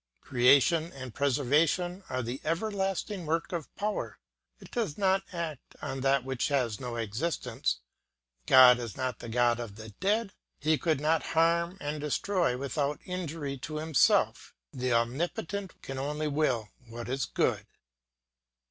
Creation 0.19 0.91
and 0.93 1.13
preservation 1.13 2.03
are 2.09 2.23
the 2.23 2.41
everlasting 2.43 3.27
work 3.27 3.51
of 3.51 3.67
power; 3.75 4.17
it 4.59 4.71
does 4.71 4.97
not 4.97 5.21
act 5.31 5.75
on 5.79 6.01
that 6.01 6.23
which 6.25 6.47
has 6.47 6.79
no 6.79 6.95
existence; 6.95 7.81
God 8.47 8.79
is 8.79 8.97
not 8.97 9.19
the 9.19 9.29
God 9.29 9.59
of 9.59 9.75
the 9.75 9.89
dead; 9.99 10.33
he 10.59 10.75
could 10.79 10.99
not 10.99 11.21
harm 11.37 11.77
and 11.79 12.01
destroy 12.01 12.57
without 12.57 12.99
injury 13.05 13.59
to 13.59 13.75
himself. 13.77 14.55
The 14.73 14.91
omnipotent 14.91 15.79
can 15.83 15.99
only 15.99 16.27
will 16.27 16.69
what 16.87 17.07
is 17.07 17.25
good. 17.25 17.67